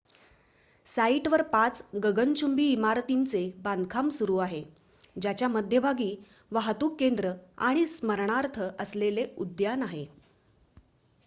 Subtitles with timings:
[0.87, 4.63] साइटवर पाच गगनचुंबी इमारतींचे बांधकाम सुरू आहे
[5.15, 6.13] ज्याच्या मध्यभागी
[6.51, 7.33] वाहतूक केंद्र
[7.61, 10.05] आणि स्मरणार्थ असलेले उद्यान आहे